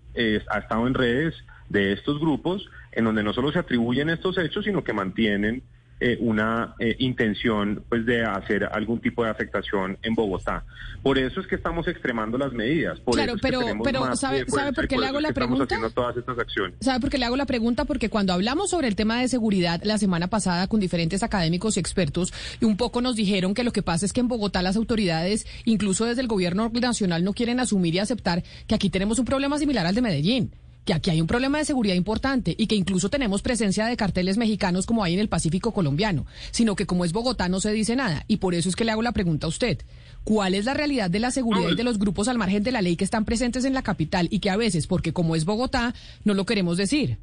ha 0.49 0.59
estado 0.59 0.87
en 0.87 0.93
redes 0.93 1.35
de 1.67 1.91
estos 1.91 2.21
grupos, 2.21 2.69
en 2.93 3.03
donde 3.03 3.21
no 3.21 3.33
solo 3.33 3.51
se 3.51 3.59
atribuyen 3.59 4.09
estos 4.09 4.37
hechos, 4.37 4.63
sino 4.63 4.81
que 4.81 4.93
mantienen 4.93 5.61
eh, 5.99 6.17
una 6.19 6.75
eh, 6.79 6.95
intención 6.99 7.83
pues 7.87 8.05
de 8.05 8.23
hacer 8.23 8.65
algún 8.65 8.99
tipo 8.99 9.23
de 9.23 9.29
afectación 9.29 9.97
en 10.03 10.13
Bogotá. 10.13 10.65
Por 11.01 11.17
eso 11.17 11.39
es 11.39 11.47
que 11.47 11.55
estamos 11.55 11.87
extremando 11.87 12.37
las 12.37 12.51
medidas. 12.51 12.99
claro, 13.11 13.35
pero, 13.41 13.61
pero 13.83 14.15
¿sabe, 14.15 14.45
¿sabe 14.47 14.73
por 14.73 14.87
qué 14.87 14.97
le 14.97 15.07
hago 15.07 15.21
la 15.21 15.31
pregunta? 15.31 15.77
Todas 15.93 16.17
estas 16.17 16.37
acciones. 16.37 16.75
¿Sabe 16.81 16.99
por 16.99 17.09
qué 17.09 17.17
le 17.17 17.25
hago 17.25 17.37
la 17.37 17.45
pregunta? 17.45 17.85
Porque 17.85 18.09
cuando 18.09 18.33
hablamos 18.33 18.71
sobre 18.71 18.87
el 18.87 18.95
tema 18.95 19.21
de 19.21 19.27
seguridad 19.27 19.81
la 19.83 19.97
semana 19.97 20.27
pasada 20.27 20.67
con 20.67 20.79
diferentes 20.79 21.23
académicos 21.23 21.77
y 21.77 21.79
expertos, 21.79 22.33
y 22.59 22.65
un 22.65 22.75
poco 22.75 23.01
nos 23.01 23.15
dijeron 23.15 23.53
que 23.53 23.63
lo 23.63 23.71
que 23.71 23.81
pasa 23.81 24.05
es 24.05 24.13
que 24.13 24.19
en 24.19 24.27
Bogotá 24.27 24.61
las 24.61 24.75
autoridades, 24.75 25.47
incluso 25.63 26.05
desde 26.05 26.21
el 26.21 26.27
gobierno 26.27 26.69
nacional, 26.73 27.23
no 27.23 27.33
quieren 27.33 27.59
asumir 27.59 27.95
y 27.95 27.99
aceptar 27.99 28.43
que 28.67 28.75
aquí 28.75 28.89
tenemos 28.89 29.17
un 29.19 29.25
problema 29.25 29.57
similar 29.59 29.85
al 29.85 29.95
de 29.95 30.01
Medellín 30.01 30.51
que 30.85 30.93
aquí 30.93 31.09
hay 31.09 31.19
un 31.19 31.27
problema 31.27 31.57
de 31.57 31.65
seguridad 31.65 31.95
importante 31.95 32.55
y 32.57 32.67
que 32.67 32.75
incluso 32.75 33.09
tenemos 33.09 33.41
presencia 33.41 33.85
de 33.87 33.97
carteles 33.97 34.37
mexicanos 34.37 34.85
como 34.85 35.03
hay 35.03 35.15
en 35.15 35.19
el 35.19 35.29
Pacífico 35.29 35.73
colombiano, 35.73 36.25
sino 36.51 36.75
que 36.75 36.85
como 36.85 37.03
es 37.03 37.11
Bogotá 37.11 37.49
no 37.49 37.59
se 37.59 37.71
dice 37.71 37.95
nada. 37.95 38.23
Y 38.27 38.37
por 38.37 38.53
eso 38.53 38.69
es 38.69 38.75
que 38.75 38.85
le 38.85 38.91
hago 38.91 39.01
la 39.01 39.11
pregunta 39.11 39.47
a 39.47 39.49
usted. 39.49 39.79
¿Cuál 40.23 40.53
es 40.53 40.65
la 40.65 40.73
realidad 40.73 41.09
de 41.09 41.19
la 41.19 41.31
seguridad 41.31 41.69
y 41.69 41.75
de 41.75 41.83
los 41.83 41.99
grupos 41.99 42.27
al 42.27 42.37
margen 42.37 42.63
de 42.63 42.71
la 42.71 42.81
ley 42.81 42.95
que 42.95 43.03
están 43.03 43.25
presentes 43.25 43.65
en 43.65 43.73
la 43.73 43.83
capital 43.83 44.27
y 44.31 44.39
que 44.39 44.49
a 44.49 44.57
veces, 44.57 44.87
porque 44.87 45.13
como 45.13 45.35
es 45.35 45.45
Bogotá, 45.45 45.93
no 46.23 46.33
lo 46.33 46.45
queremos 46.45 46.77
decir? 46.77 47.17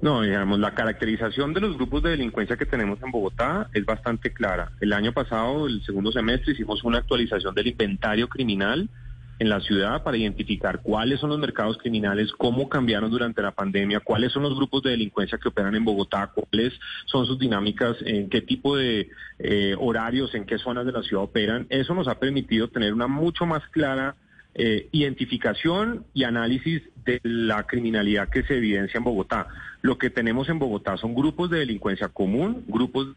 No, 0.00 0.22
digamos, 0.22 0.58
la 0.58 0.74
caracterización 0.74 1.54
de 1.54 1.60
los 1.60 1.76
grupos 1.76 2.02
de 2.02 2.10
delincuencia 2.10 2.56
que 2.56 2.66
tenemos 2.66 3.02
en 3.02 3.10
Bogotá 3.10 3.70
es 3.72 3.84
bastante 3.86 4.32
clara. 4.32 4.72
El 4.80 4.92
año 4.92 5.12
pasado, 5.12 5.66
el 5.66 5.82
segundo 5.84 6.12
semestre, 6.12 6.52
hicimos 6.52 6.84
una 6.84 6.98
actualización 6.98 7.54
del 7.54 7.68
inventario 7.68 8.28
criminal 8.28 8.90
en 9.38 9.48
la 9.48 9.60
ciudad 9.60 10.02
para 10.02 10.16
identificar 10.16 10.80
cuáles 10.82 11.20
son 11.20 11.30
los 11.30 11.38
mercados 11.38 11.78
criminales, 11.78 12.32
cómo 12.32 12.68
cambiaron 12.68 13.10
durante 13.10 13.42
la 13.42 13.50
pandemia, 13.50 14.00
cuáles 14.00 14.32
son 14.32 14.42
los 14.42 14.56
grupos 14.56 14.82
de 14.82 14.90
delincuencia 14.90 15.38
que 15.38 15.48
operan 15.48 15.74
en 15.74 15.84
Bogotá, 15.84 16.32
cuáles 16.34 16.72
son 17.06 17.26
sus 17.26 17.38
dinámicas, 17.38 17.96
en 18.00 18.28
qué 18.28 18.40
tipo 18.40 18.76
de 18.76 19.10
eh, 19.38 19.74
horarios, 19.78 20.34
en 20.34 20.46
qué 20.46 20.58
zonas 20.58 20.86
de 20.86 20.92
la 20.92 21.02
ciudad 21.02 21.24
operan. 21.24 21.66
Eso 21.68 21.94
nos 21.94 22.08
ha 22.08 22.18
permitido 22.18 22.68
tener 22.68 22.94
una 22.94 23.06
mucho 23.06 23.44
más 23.46 23.62
clara 23.68 24.16
eh, 24.54 24.88
identificación 24.92 26.06
y 26.14 26.24
análisis 26.24 26.82
de 27.04 27.20
la 27.22 27.64
criminalidad 27.64 28.30
que 28.30 28.42
se 28.42 28.56
evidencia 28.56 28.96
en 28.96 29.04
Bogotá. 29.04 29.48
Lo 29.82 29.98
que 29.98 30.08
tenemos 30.08 30.48
en 30.48 30.58
Bogotá 30.58 30.96
son 30.96 31.14
grupos 31.14 31.50
de 31.50 31.58
delincuencia 31.58 32.08
común, 32.08 32.64
grupos 32.66 33.08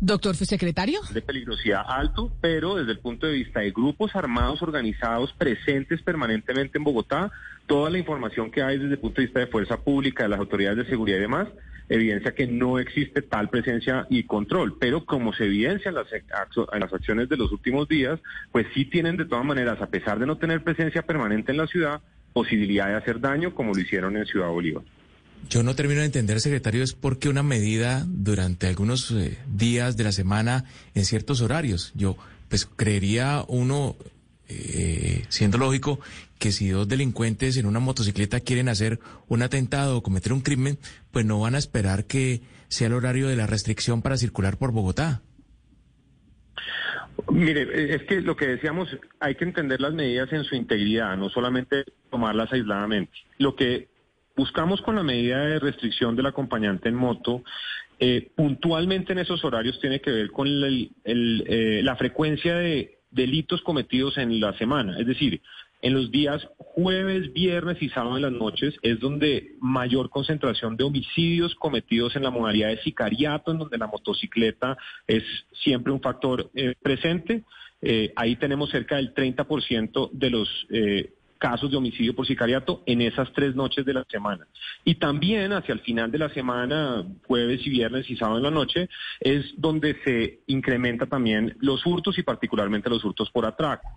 Doctor 0.00 0.36
secretario. 0.36 1.00
De 1.12 1.22
peligrosidad 1.22 1.82
alto, 1.88 2.32
pero 2.40 2.76
desde 2.76 2.92
el 2.92 3.00
punto 3.00 3.26
de 3.26 3.32
vista 3.32 3.60
de 3.60 3.72
grupos 3.72 4.14
armados 4.14 4.62
organizados 4.62 5.32
presentes 5.32 6.02
permanentemente 6.02 6.78
en 6.78 6.84
Bogotá, 6.84 7.32
toda 7.66 7.90
la 7.90 7.98
información 7.98 8.52
que 8.52 8.62
hay 8.62 8.78
desde 8.78 8.92
el 8.92 9.00
punto 9.00 9.20
de 9.20 9.26
vista 9.26 9.40
de 9.40 9.48
fuerza 9.48 9.76
pública, 9.78 10.22
de 10.22 10.28
las 10.28 10.38
autoridades 10.38 10.78
de 10.78 10.86
seguridad 10.86 11.18
y 11.18 11.22
demás, 11.22 11.48
evidencia 11.88 12.32
que 12.32 12.46
no 12.46 12.78
existe 12.78 13.22
tal 13.22 13.48
presencia 13.50 14.06
y 14.08 14.22
control. 14.22 14.76
Pero 14.78 15.04
como 15.04 15.32
se 15.32 15.46
evidencia 15.46 15.88
en 15.88 15.96
las, 15.96 16.06
en 16.12 16.80
las 16.80 16.92
acciones 16.92 17.28
de 17.28 17.36
los 17.36 17.50
últimos 17.50 17.88
días, 17.88 18.20
pues 18.52 18.68
sí 18.74 18.84
tienen 18.84 19.16
de 19.16 19.24
todas 19.24 19.44
maneras, 19.44 19.82
a 19.82 19.88
pesar 19.88 20.20
de 20.20 20.26
no 20.26 20.38
tener 20.38 20.62
presencia 20.62 21.02
permanente 21.02 21.50
en 21.50 21.58
la 21.58 21.66
ciudad, 21.66 22.00
posibilidad 22.32 22.86
de 22.86 22.94
hacer 22.94 23.18
daño 23.18 23.52
como 23.52 23.74
lo 23.74 23.80
hicieron 23.80 24.16
en 24.16 24.26
Ciudad 24.26 24.48
Bolívar. 24.48 24.84
Yo 25.48 25.62
no 25.62 25.74
termino 25.74 26.00
de 26.00 26.06
entender, 26.06 26.40
secretario, 26.40 26.82
es 26.82 26.92
por 26.92 27.18
qué 27.18 27.28
una 27.28 27.42
medida 27.42 28.04
durante 28.06 28.66
algunos 28.66 29.10
eh, 29.12 29.38
días 29.46 29.96
de 29.96 30.04
la 30.04 30.12
semana 30.12 30.64
en 30.94 31.04
ciertos 31.04 31.40
horarios. 31.40 31.92
Yo, 31.94 32.16
pues, 32.48 32.66
creería 32.66 33.44
uno, 33.48 33.96
eh, 34.48 35.24
siendo 35.28 35.56
lógico, 35.56 36.00
que 36.38 36.52
si 36.52 36.68
dos 36.68 36.86
delincuentes 36.86 37.56
en 37.56 37.66
una 37.66 37.80
motocicleta 37.80 38.40
quieren 38.40 38.68
hacer 38.68 39.00
un 39.26 39.42
atentado 39.42 39.96
o 39.96 40.02
cometer 40.02 40.32
un 40.32 40.40
crimen, 40.40 40.78
pues 41.10 41.24
no 41.24 41.40
van 41.40 41.54
a 41.54 41.58
esperar 41.58 42.04
que 42.04 42.42
sea 42.68 42.88
el 42.88 42.92
horario 42.92 43.28
de 43.28 43.36
la 43.36 43.46
restricción 43.46 44.02
para 44.02 44.16
circular 44.16 44.58
por 44.58 44.72
Bogotá. 44.72 45.22
Mire, 47.30 47.94
es 47.94 48.02
que 48.04 48.20
lo 48.20 48.36
que 48.36 48.46
decíamos, 48.46 48.88
hay 49.20 49.34
que 49.34 49.44
entender 49.44 49.80
las 49.80 49.92
medidas 49.92 50.32
en 50.32 50.44
su 50.44 50.54
integridad, 50.54 51.16
no 51.16 51.28
solamente 51.28 51.84
tomarlas 52.10 52.52
aisladamente. 52.52 53.12
Lo 53.38 53.56
que 53.56 53.88
Buscamos 54.38 54.80
con 54.82 54.94
la 54.94 55.02
medida 55.02 55.44
de 55.46 55.58
restricción 55.58 56.14
del 56.14 56.26
acompañante 56.26 56.88
en 56.88 56.94
moto, 56.94 57.42
eh, 57.98 58.30
puntualmente 58.36 59.12
en 59.12 59.18
esos 59.18 59.44
horarios 59.44 59.80
tiene 59.80 60.00
que 60.00 60.12
ver 60.12 60.30
con 60.30 60.46
eh, 60.46 61.80
la 61.82 61.96
frecuencia 61.96 62.54
de 62.54 62.98
delitos 63.10 63.62
cometidos 63.62 64.16
en 64.16 64.38
la 64.38 64.56
semana. 64.56 64.96
Es 65.00 65.08
decir, 65.08 65.42
en 65.82 65.92
los 65.92 66.12
días 66.12 66.46
jueves, 66.56 67.32
viernes 67.32 67.82
y 67.82 67.88
sábado 67.88 68.14
en 68.14 68.22
las 68.22 68.30
noches 68.30 68.76
es 68.82 69.00
donde 69.00 69.56
mayor 69.60 70.08
concentración 70.08 70.76
de 70.76 70.84
homicidios 70.84 71.56
cometidos 71.56 72.14
en 72.14 72.22
la 72.22 72.30
modalidad 72.30 72.68
de 72.68 72.80
sicariato, 72.82 73.50
en 73.50 73.58
donde 73.58 73.76
la 73.76 73.88
motocicleta 73.88 74.78
es 75.08 75.24
siempre 75.64 75.92
un 75.92 76.00
factor 76.00 76.48
eh, 76.54 76.76
presente. 76.80 77.42
ahí 78.14 78.36
tenemos 78.36 78.70
cerca 78.70 78.96
del 78.96 79.12
30% 79.14 80.10
de 80.12 80.30
los 80.30 80.48
casos 81.38 81.70
de 81.70 81.76
homicidio 81.76 82.14
por 82.14 82.26
sicariato 82.26 82.82
en 82.86 83.00
esas 83.00 83.32
tres 83.32 83.54
noches 83.54 83.86
de 83.86 83.94
la 83.94 84.04
semana. 84.10 84.46
Y 84.84 84.96
también 84.96 85.52
hacia 85.52 85.72
el 85.72 85.80
final 85.80 86.10
de 86.10 86.18
la 86.18 86.28
semana, 86.30 87.04
jueves 87.26 87.60
y 87.64 87.70
viernes 87.70 88.10
y 88.10 88.16
sábado 88.16 88.38
en 88.38 88.44
la 88.44 88.50
noche, 88.50 88.88
es 89.20 89.46
donde 89.56 89.96
se 90.04 90.40
incrementa 90.46 91.06
también 91.06 91.56
los 91.60 91.86
hurtos 91.86 92.18
y 92.18 92.22
particularmente 92.22 92.90
los 92.90 93.04
hurtos 93.04 93.30
por 93.30 93.46
atraco. 93.46 93.88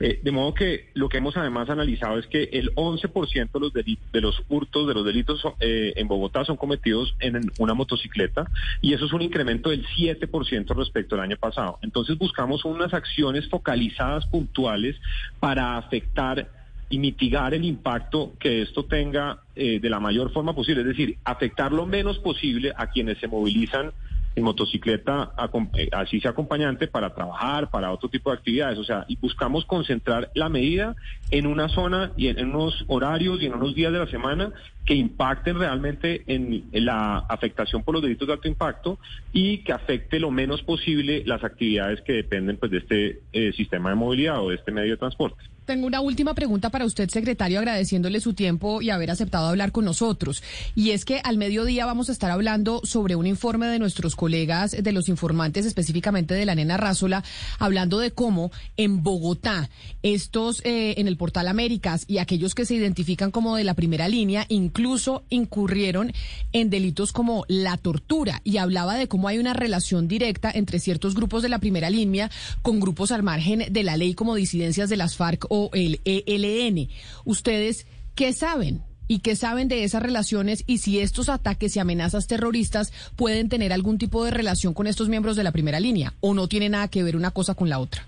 Eh, 0.00 0.20
de 0.22 0.30
modo 0.30 0.54
que 0.54 0.90
lo 0.94 1.08
que 1.08 1.18
hemos 1.18 1.36
además 1.36 1.68
analizado 1.70 2.18
es 2.18 2.26
que 2.26 2.44
el 2.52 2.74
11% 2.74 3.52
de 3.52 3.60
los, 3.60 3.72
de 3.72 4.20
los 4.20 4.42
hurtos, 4.48 4.86
de 4.86 4.94
los 4.94 5.04
delitos 5.04 5.42
eh, 5.60 5.92
en 5.96 6.06
Bogotá 6.06 6.44
son 6.44 6.56
cometidos 6.56 7.14
en 7.20 7.50
una 7.58 7.74
motocicleta 7.74 8.46
y 8.80 8.94
eso 8.94 9.06
es 9.06 9.12
un 9.12 9.22
incremento 9.22 9.70
del 9.70 9.84
7% 9.86 10.76
respecto 10.76 11.16
al 11.16 11.22
año 11.22 11.36
pasado. 11.36 11.78
Entonces 11.82 12.16
buscamos 12.16 12.64
unas 12.64 12.94
acciones 12.94 13.48
focalizadas 13.48 14.26
puntuales 14.26 14.96
para 15.40 15.76
afectar 15.76 16.57
y 16.90 16.98
mitigar 16.98 17.54
el 17.54 17.64
impacto 17.64 18.32
que 18.38 18.62
esto 18.62 18.84
tenga 18.84 19.42
eh, 19.54 19.78
de 19.80 19.90
la 19.90 20.00
mayor 20.00 20.32
forma 20.32 20.54
posible, 20.54 20.82
es 20.82 20.88
decir, 20.88 21.18
afectar 21.24 21.72
lo 21.72 21.86
menos 21.86 22.18
posible 22.18 22.72
a 22.76 22.88
quienes 22.88 23.18
se 23.18 23.28
movilizan 23.28 23.92
en 24.38 24.44
motocicleta, 24.44 25.32
eh, 25.74 25.88
así 25.92 26.20
sea 26.20 26.30
acompañante, 26.30 26.86
para 26.86 27.14
trabajar, 27.14 27.70
para 27.70 27.90
otro 27.90 28.08
tipo 28.08 28.30
de 28.30 28.36
actividades. 28.36 28.78
O 28.78 28.84
sea, 28.84 29.04
y 29.08 29.16
buscamos 29.16 29.64
concentrar 29.64 30.30
la 30.34 30.48
medida 30.48 30.96
en 31.30 31.46
una 31.46 31.68
zona 31.68 32.12
y 32.16 32.28
en, 32.28 32.48
unos 32.48 32.84
horarios 32.86 33.42
y 33.42 33.46
en 33.46 33.54
unos 33.54 33.74
días 33.74 33.92
de 33.92 33.98
la 33.98 34.06
semana 34.06 34.52
que 34.86 34.94
impacten 34.94 35.58
realmente 35.58 36.22
en, 36.26 36.64
la 36.72 37.18
afectación 37.18 37.82
por 37.82 37.94
los 37.94 38.02
delitos 38.02 38.26
de 38.26 38.34
alto 38.34 38.48
impacto 38.48 38.98
y 39.32 39.58
que 39.58 39.72
afecte 39.72 40.18
lo 40.18 40.30
menos 40.30 40.62
posible 40.62 41.22
las 41.26 41.44
actividades 41.44 42.00
que 42.02 42.14
dependen 42.14 42.56
pues 42.56 42.70
de 42.70 42.78
este 42.78 43.20
eh, 43.32 43.52
sistema 43.52 43.90
de 43.90 43.96
movilidad 43.96 44.42
o 44.42 44.50
de 44.50 44.56
este 44.56 44.72
medio 44.72 44.92
de 44.92 44.96
transporte. 44.96 45.42
Tengo 45.68 45.86
una 45.86 46.00
última 46.00 46.32
pregunta 46.32 46.70
para 46.70 46.86
usted, 46.86 47.10
secretario, 47.10 47.58
agradeciéndole 47.58 48.22
su 48.22 48.32
tiempo 48.32 48.80
y 48.80 48.88
haber 48.88 49.10
aceptado 49.10 49.48
hablar 49.48 49.70
con 49.70 49.84
nosotros. 49.84 50.42
Y 50.74 50.92
es 50.92 51.04
que 51.04 51.20
al 51.22 51.36
mediodía 51.36 51.84
vamos 51.84 52.08
a 52.08 52.12
estar 52.12 52.30
hablando 52.30 52.80
sobre 52.84 53.16
un 53.16 53.26
informe 53.26 53.66
de 53.66 53.78
nuestros 53.78 54.16
colegas, 54.16 54.74
de 54.82 54.92
los 54.92 55.10
informantes, 55.10 55.66
específicamente 55.66 56.32
de 56.32 56.46
la 56.46 56.54
nena 56.54 56.78
Rázola, 56.78 57.22
hablando 57.58 57.98
de 57.98 58.12
cómo 58.12 58.50
en 58.78 59.02
Bogotá, 59.02 59.68
estos 60.02 60.62
eh, 60.64 60.94
en 60.96 61.06
el 61.06 61.18
portal 61.18 61.48
Américas 61.48 62.06
y 62.08 62.16
aquellos 62.16 62.54
que 62.54 62.64
se 62.64 62.74
identifican 62.74 63.30
como 63.30 63.54
de 63.54 63.64
la 63.64 63.74
primera 63.74 64.08
línea, 64.08 64.46
incluso 64.48 65.24
incurrieron 65.28 66.14
en 66.54 66.70
delitos 66.70 67.12
como 67.12 67.44
la 67.46 67.76
tortura. 67.76 68.40
Y 68.42 68.56
hablaba 68.56 68.96
de 68.96 69.06
cómo 69.06 69.28
hay 69.28 69.36
una 69.36 69.52
relación 69.52 70.08
directa 70.08 70.50
entre 70.50 70.80
ciertos 70.80 71.14
grupos 71.14 71.42
de 71.42 71.50
la 71.50 71.58
primera 71.58 71.90
línea 71.90 72.30
con 72.62 72.80
grupos 72.80 73.12
al 73.12 73.22
margen 73.22 73.66
de 73.70 73.82
la 73.82 73.98
ley 73.98 74.14
como 74.14 74.34
disidencias 74.34 74.88
de 74.88 74.96
las 74.96 75.14
FARC 75.14 75.44
o 75.50 75.57
el 75.72 76.00
ELN. 76.04 76.88
¿Ustedes 77.24 77.86
qué 78.14 78.32
saben? 78.32 78.82
¿Y 79.10 79.20
qué 79.20 79.36
saben 79.36 79.68
de 79.68 79.84
esas 79.84 80.02
relaciones 80.02 80.64
y 80.66 80.78
si 80.78 81.00
estos 81.00 81.30
ataques 81.30 81.74
y 81.74 81.80
amenazas 81.80 82.26
terroristas 82.26 82.92
pueden 83.16 83.48
tener 83.48 83.72
algún 83.72 83.96
tipo 83.96 84.24
de 84.24 84.30
relación 84.30 84.74
con 84.74 84.86
estos 84.86 85.08
miembros 85.08 85.34
de 85.34 85.44
la 85.44 85.52
primera 85.52 85.80
línea 85.80 86.12
o 86.20 86.34
no 86.34 86.46
tiene 86.46 86.68
nada 86.68 86.88
que 86.88 87.02
ver 87.02 87.16
una 87.16 87.30
cosa 87.30 87.54
con 87.54 87.70
la 87.70 87.78
otra? 87.78 88.02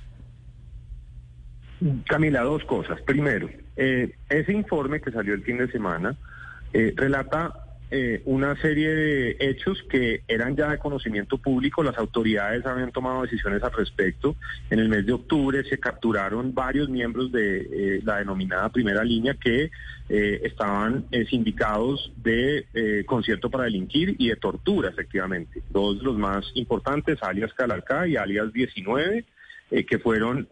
Camila, 2.07 2.43
dos 2.43 2.63
cosas. 2.65 3.01
Primero, 3.01 3.49
eh, 3.77 4.15
ese 4.29 4.53
informe 4.53 5.01
que 5.01 5.11
salió 5.11 5.33
el 5.33 5.43
fin 5.43 5.57
de 5.57 5.71
semana 5.73 6.15
eh, 6.75 6.93
relata 6.95 7.60
eh, 7.93 8.23
una 8.25 8.55
serie 8.61 8.89
de 8.89 9.37
hechos 9.41 9.83
que 9.91 10.23
eran 10.29 10.55
ya 10.55 10.71
de 10.71 10.79
conocimiento 10.79 11.39
público, 11.39 11.83
las 11.83 11.99
autoridades 11.99 12.65
habían 12.65 12.93
tomado 12.93 13.23
decisiones 13.23 13.63
al 13.65 13.73
respecto. 13.73 14.37
En 14.71 14.79
el 14.79 14.89
mes 14.89 15.05
de 15.07 15.13
octubre 15.13 15.65
se 15.65 15.79
capturaron 15.79 16.55
varios 16.55 16.89
miembros 16.89 17.33
de 17.33 17.61
eh, 17.97 18.01
la 18.05 18.19
denominada 18.19 18.69
primera 18.69 19.03
línea 19.03 19.35
que 19.35 19.71
eh, 20.09 20.41
estaban 20.45 21.07
sindicados 21.29 22.13
de 22.17 23.05
concierto 23.07 23.51
para 23.51 23.65
delinquir 23.65 24.15
y 24.19 24.29
de 24.29 24.37
tortura, 24.37 24.91
efectivamente. 24.91 25.63
Dos 25.71 25.99
de 25.99 26.05
los 26.05 26.17
más 26.17 26.51
importantes, 26.55 27.23
alias 27.23 27.53
Calarcá 27.55 28.07
y 28.07 28.17
alias 28.17 28.53
19, 28.53 29.25
que 29.87 29.99
fueron 29.99 30.49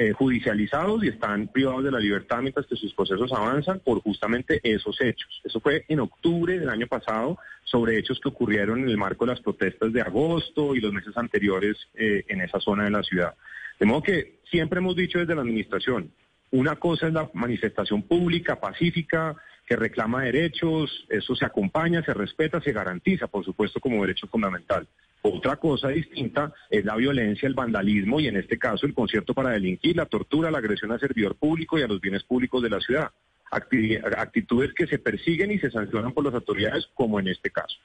eh, 0.00 0.12
judicializados 0.12 1.02
y 1.02 1.08
están 1.08 1.48
privados 1.48 1.82
de 1.82 1.90
la 1.90 1.98
libertad 1.98 2.40
mientras 2.40 2.66
que 2.66 2.76
sus 2.76 2.94
procesos 2.94 3.32
avanzan 3.32 3.80
por 3.80 4.00
justamente 4.00 4.60
esos 4.62 5.00
hechos. 5.00 5.40
Eso 5.42 5.58
fue 5.58 5.84
en 5.88 5.98
octubre 5.98 6.56
del 6.56 6.68
año 6.68 6.86
pasado 6.86 7.36
sobre 7.64 7.98
hechos 7.98 8.20
que 8.20 8.28
ocurrieron 8.28 8.78
en 8.78 8.88
el 8.88 8.96
marco 8.96 9.26
de 9.26 9.32
las 9.32 9.40
protestas 9.40 9.92
de 9.92 10.00
agosto 10.00 10.76
y 10.76 10.80
los 10.80 10.92
meses 10.92 11.16
anteriores 11.16 11.76
eh, 11.94 12.24
en 12.28 12.40
esa 12.40 12.60
zona 12.60 12.84
de 12.84 12.90
la 12.90 13.02
ciudad. 13.02 13.34
De 13.80 13.86
modo 13.86 14.04
que 14.04 14.38
siempre 14.48 14.78
hemos 14.78 14.94
dicho 14.94 15.18
desde 15.18 15.34
la 15.34 15.42
administración, 15.42 16.12
una 16.52 16.76
cosa 16.76 17.08
es 17.08 17.12
la 17.12 17.28
manifestación 17.34 18.02
pública, 18.02 18.60
pacífica, 18.60 19.34
que 19.68 19.76
reclama 19.76 20.22
derechos, 20.22 21.04
eso 21.10 21.36
se 21.36 21.44
acompaña, 21.44 22.02
se 22.02 22.14
respeta, 22.14 22.58
se 22.60 22.72
garantiza, 22.72 23.26
por 23.26 23.44
supuesto, 23.44 23.80
como 23.80 24.00
derecho 24.00 24.26
fundamental. 24.26 24.88
Otra 25.20 25.56
cosa 25.56 25.88
distinta 25.88 26.54
es 26.70 26.86
la 26.86 26.96
violencia, 26.96 27.46
el 27.46 27.54
vandalismo 27.54 28.18
y 28.18 28.28
en 28.28 28.38
este 28.38 28.58
caso 28.58 28.86
el 28.86 28.94
concierto 28.94 29.34
para 29.34 29.50
delinquir, 29.50 29.94
la 29.94 30.06
tortura, 30.06 30.50
la 30.50 30.58
agresión 30.58 30.90
al 30.90 31.00
servidor 31.00 31.34
público 31.36 31.78
y 31.78 31.82
a 31.82 31.86
los 31.86 32.00
bienes 32.00 32.22
públicos 32.22 32.62
de 32.62 32.70
la 32.70 32.80
ciudad. 32.80 33.10
actitudes 33.50 34.72
que 34.72 34.86
se 34.86 34.98
persiguen 34.98 35.50
y 35.50 35.58
se 35.58 35.70
sancionan 35.70 36.12
por 36.12 36.24
las 36.24 36.34
autoridades, 36.34 36.88
como 36.94 37.20
en 37.20 37.28
este 37.28 37.50
caso. 37.50 37.76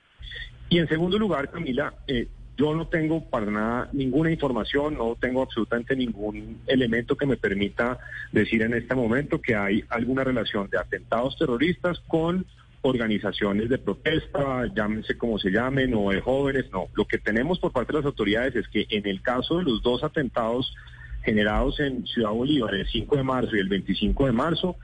Y 0.69 0.79
en 0.79 0.87
segundo 0.87 1.19
lugar, 1.19 1.51
Camila, 1.51 1.93
eh, 2.07 2.27
yo 2.57 2.75
no 2.75 2.87
tengo 2.87 3.29
para 3.29 3.47
nada 3.47 3.89
ninguna 3.93 4.31
información, 4.31 4.97
no 4.97 5.17
tengo 5.19 5.41
absolutamente 5.41 5.95
ningún 5.95 6.61
elemento 6.67 7.15
que 7.15 7.25
me 7.25 7.37
permita 7.37 7.97
decir 8.31 8.61
en 8.61 8.73
este 8.73 8.93
momento 8.93 9.41
que 9.41 9.55
hay 9.55 9.83
alguna 9.89 10.23
relación 10.23 10.69
de 10.69 10.77
atentados 10.77 11.37
terroristas 11.37 11.99
con 12.07 12.45
organizaciones 12.83 13.69
de 13.69 13.77
protesta, 13.77 14.65
llámense 14.75 15.17
como 15.17 15.39
se 15.39 15.49
llamen, 15.49 15.93
o 15.95 16.11
de 16.11 16.21
jóvenes, 16.21 16.65
no. 16.71 16.87
Lo 16.95 17.05
que 17.05 17.17
tenemos 17.17 17.59
por 17.59 17.71
parte 17.71 17.93
de 17.93 17.99
las 17.99 18.05
autoridades 18.05 18.55
es 18.55 18.67
que 18.67 18.85
en 18.89 19.07
el 19.07 19.21
caso 19.21 19.57
de 19.57 19.63
los 19.63 19.81
dos 19.81 20.03
atentados 20.03 20.75
generados 21.23 21.79
en 21.79 22.05
Ciudad 22.05 22.31
Bolívar 22.31 22.75
el 22.75 22.85
5 22.85 23.15
de 23.15 23.23
marzo 23.23 23.55
y 23.55 23.59
el 23.59 23.69
25 23.69 24.25
de 24.25 24.31
marzo, 24.33 24.75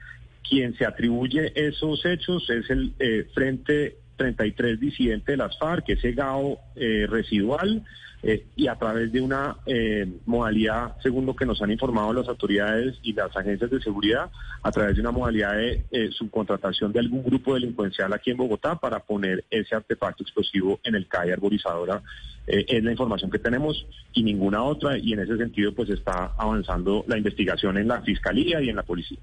quien 0.47 0.73
se 0.75 0.85
atribuye 0.85 1.51
esos 1.55 2.03
hechos 2.05 2.49
es 2.49 2.69
el 2.69 2.93
eh, 2.99 3.27
Frente 3.33 3.97
33 4.19 4.79
disidente 4.79 5.31
de 5.31 5.37
las 5.37 5.57
FARC, 5.57 5.89
ese 5.89 6.11
GAO 6.11 6.59
eh, 6.75 7.07
residual, 7.09 7.83
eh, 8.21 8.47
y 8.57 8.67
a 8.67 8.75
través 8.75 9.13
de 9.13 9.21
una 9.21 9.55
eh, 9.65 10.05
modalidad, 10.25 10.97
según 11.01 11.25
lo 11.25 11.37
que 11.37 11.45
nos 11.45 11.61
han 11.61 11.71
informado 11.71 12.11
las 12.11 12.27
autoridades 12.27 12.99
y 13.01 13.13
las 13.13 13.35
agencias 13.35 13.71
de 13.71 13.81
seguridad, 13.81 14.29
a 14.61 14.71
través 14.71 14.95
de 14.95 15.01
una 15.01 15.11
modalidad 15.11 15.55
de 15.55 16.11
subcontratación 16.11 16.91
de 16.91 16.99
algún 16.99 17.23
grupo 17.23 17.53
delincuencial 17.53 18.11
aquí 18.11 18.31
en 18.31 18.37
Bogotá 18.37 18.75
para 18.75 18.99
poner 18.99 19.45
ese 19.49 19.73
artefacto 19.73 20.23
explosivo 20.23 20.81
en 20.83 20.95
el 20.95 21.07
CAI 21.07 21.31
arborizadora 21.31 22.03
eh, 22.49 22.65
es 22.67 22.83
la 22.83 22.91
información 22.91 23.29
que 23.29 23.37
tenemos 23.37 23.85
y 24.13 24.23
ninguna 24.23 24.63
otra 24.63 24.97
y 24.97 25.13
en 25.13 25.19
ese 25.19 25.37
sentido 25.37 25.71
pues 25.73 25.89
está 25.89 26.33
avanzando 26.35 27.05
la 27.07 27.15
investigación 27.15 27.77
en 27.77 27.87
la 27.87 28.01
Fiscalía 28.01 28.59
y 28.59 28.69
en 28.69 28.75
la 28.75 28.81
Policía. 28.81 29.19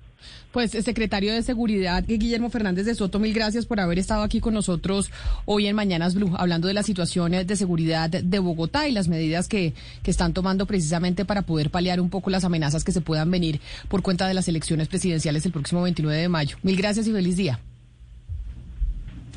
Pues 0.52 0.70
secretario 0.70 1.32
de 1.34 1.42
Seguridad 1.42 2.04
Guillermo 2.06 2.50
Fernández 2.50 2.86
de 2.86 2.94
Soto, 2.94 3.18
mil 3.18 3.34
gracias 3.34 3.66
por 3.66 3.80
haber 3.80 3.98
estado 3.98 4.22
aquí 4.22 4.38
con 4.38 4.54
nosotros 4.54 5.10
hoy 5.44 5.66
en 5.66 5.74
Mañanas 5.74 6.14
Blue, 6.14 6.34
hablando 6.38 6.68
de 6.68 6.74
las 6.74 6.86
situaciones 6.86 7.48
de 7.48 7.56
seguridad 7.56 8.08
de 8.10 8.38
Bogotá 8.38 8.88
y 8.88 8.92
las 8.92 9.08
medidas 9.08 9.48
que, 9.48 9.74
que 10.04 10.10
están 10.12 10.32
tomando 10.32 10.66
precisamente 10.66 11.24
para 11.24 11.42
poder 11.42 11.70
paliar 11.70 12.00
un 12.00 12.10
poco 12.10 12.30
las 12.30 12.44
amenazas 12.44 12.84
que 12.84 12.92
se 12.92 13.00
puedan 13.00 13.28
venir 13.30 13.60
por 13.88 14.02
cuenta 14.02 14.28
de 14.28 14.34
las 14.34 14.46
elecciones 14.46 14.86
presidenciales 14.86 15.44
el 15.44 15.52
próximo 15.52 15.82
29 15.82 16.16
de 16.16 16.28
mayo. 16.28 16.56
Mil 16.62 16.76
gracias 16.76 17.08
y 17.08 17.12
feliz 17.12 17.36
día. 17.36 17.58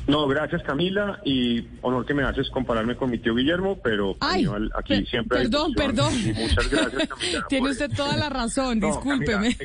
No, 0.06 0.26
gracias 0.26 0.62
Camila 0.62 1.20
y 1.24 1.66
honor 1.82 2.04
que 2.04 2.14
me 2.14 2.24
haces 2.24 2.50
compararme 2.50 2.96
con 2.96 3.10
mi 3.10 3.18
tío 3.18 3.34
Guillermo, 3.34 3.78
pero 3.82 4.16
aquí 4.20 5.04
siempre 5.06 5.38
Perdón, 5.38 5.72
perdón. 5.74 6.12
muchas 6.34 6.70
gracias 6.70 7.08
Camila. 7.08 7.46
Tiene 7.48 7.70
usted 7.70 7.90
toda 7.94 8.16
la 8.16 8.28
razón, 8.28 8.80
discúlpeme. 8.80 9.56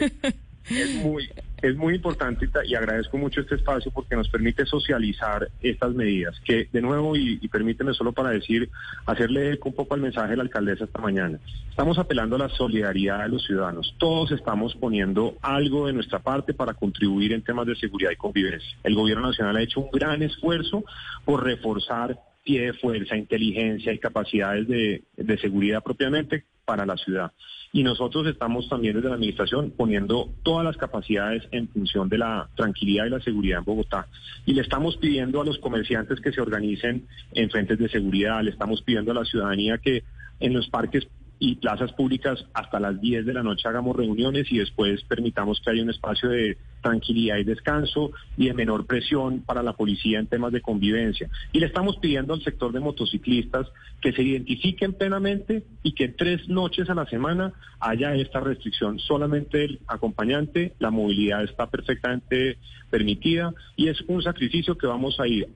es, 0.69 0.95
muy 0.95 1.29
es 1.62 1.75
muy 1.75 1.95
importante 1.95 2.47
y 2.65 2.75
agradezco 2.75 3.17
mucho 3.17 3.41
este 3.41 3.55
espacio 3.55 3.91
porque 3.91 4.15
nos 4.15 4.29
permite 4.29 4.65
socializar 4.65 5.50
estas 5.62 5.93
medidas, 5.93 6.39
que 6.43 6.67
de 6.71 6.81
nuevo, 6.81 7.15
y, 7.15 7.47
permíteme 7.47 7.93
solo 7.93 8.12
para 8.12 8.29
decir, 8.29 8.69
hacerle 9.05 9.57
un 9.63 9.74
poco 9.74 9.93
al 9.93 10.01
mensaje 10.01 10.31
de 10.31 10.38
la 10.38 10.43
alcaldesa 10.43 10.85
esta 10.85 11.01
mañana. 11.01 11.39
Estamos 11.69 11.97
apelando 11.97 12.35
a 12.35 12.39
la 12.39 12.50
solidaridad 12.50 13.24
de 13.24 13.29
los 13.29 13.45
ciudadanos. 13.45 13.95
Todos 13.97 14.31
estamos 14.31 14.75
poniendo 14.75 15.38
algo 15.41 15.88
de 15.88 15.93
nuestra 15.93 16.19
parte 16.19 16.53
para 16.53 16.74
contribuir 16.74 17.33
en 17.33 17.43
temas 17.43 17.67
de 17.67 17.75
seguridad 17.75 18.12
y 18.12 18.15
convivencia. 18.15 18.77
El 18.83 18.95
gobierno 18.95 19.27
nacional 19.27 19.55
ha 19.55 19.62
hecho 19.62 19.81
un 19.81 19.91
gran 19.91 20.21
esfuerzo 20.21 20.83
por 21.24 21.43
reforzar 21.43 22.17
pie 22.43 22.67
de 22.67 22.74
fuerza, 22.74 23.17
inteligencia 23.17 23.91
y 23.91 23.97
capacidades 23.97 24.67
de, 24.67 25.03
de 25.17 25.38
seguridad 25.39 25.81
propiamente 25.83 26.45
para 26.65 26.86
la 26.86 26.98
ciudad. 26.98 27.31
Y 27.72 27.84
nosotros 27.84 28.25
estamos 28.27 28.67
también 28.69 28.95
desde 28.95 29.10
la 29.10 29.15
Administración 29.15 29.72
poniendo 29.75 30.29
todas 30.43 30.65
las 30.65 30.77
capacidades 30.77 31.43
en 31.51 31.67
función 31.67 32.10
de 32.10 32.17
la 32.17 32.50
tranquilidad 32.55 33.05
y 33.05 33.10
la 33.10 33.22
seguridad 33.22 33.60
en 33.60 33.65
Bogotá. 33.65 34.07
Y 34.45 34.53
le 34.53 34.62
estamos 34.62 34.98
pidiendo 34.98 35.41
a 35.41 35.45
los 35.45 35.60
comerciantes 35.60 36.19
que 36.22 36.31
se 36.31 36.41
organicen 36.41 37.07
en 37.34 37.50
frentes 37.50 37.77
de 37.77 37.89
seguridad, 37.89 38.43
le 38.43 38.51
estamos 38.51 38.81
pidiendo 38.81 39.12
a 39.12 39.15
la 39.15 39.25
ciudadanía 39.25 39.77
que 39.77 40.03
en 40.39 40.53
los 40.53 40.67
parques 40.69 41.07
y 41.39 41.55
plazas 41.55 41.91
públicas 41.93 42.45
hasta 42.53 42.79
las 42.79 43.00
10 43.00 43.25
de 43.25 43.34
la 43.34 43.43
noche 43.43 43.67
hagamos 43.67 43.95
reuniones 43.95 44.51
y 44.51 44.60
después 44.60 45.03
permitamos 45.03 45.60
que 45.60 45.72
haya 45.72 45.84
un 45.84 45.89
espacio 45.89 46.29
de 46.29 46.57
tranquilidad 46.85 47.37
y 47.37 47.43
descanso 47.43 48.11
y 48.37 48.45
de 48.45 48.53
menor 48.53 48.85
presión 48.85 49.39
para 49.39 49.63
la 49.63 49.73
policía 49.73 50.19
en 50.19 50.27
temas 50.27 50.51
de 50.53 50.61
convivencia. 50.61 51.27
Y 51.51 51.59
le 51.59 51.65
estamos 51.65 51.97
pidiendo 51.97 52.35
al 52.35 52.43
sector 52.43 52.71
de 52.71 52.79
motociclistas 52.79 53.65
que 54.01 54.13
se 54.13 54.21
identifiquen 54.21 54.93
plenamente 54.93 55.63
y 55.81 55.93
que 55.93 56.09
tres 56.09 56.47
noches 56.47 56.87
a 56.91 56.93
la 56.93 57.07
semana 57.07 57.53
haya 57.79 58.13
esta 58.13 58.39
restricción. 58.39 58.99
Solamente 58.99 59.65
el 59.65 59.79
acompañante, 59.87 60.75
la 60.77 60.91
movilidad 60.91 61.43
está 61.43 61.71
perfectamente 61.71 62.59
permitida 62.91 63.51
y 63.75 63.87
es 63.87 63.99
un 64.07 64.21
sacrificio 64.21 64.77
que 64.77 64.85
vamos 64.85 65.19
a 65.19 65.27
ir 65.27 65.47